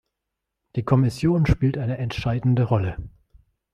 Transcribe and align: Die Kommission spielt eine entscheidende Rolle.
Die 0.75 0.81
Kommission 0.81 1.45
spielt 1.45 1.77
eine 1.77 1.99
entscheidende 1.99 2.63
Rolle. 2.63 2.97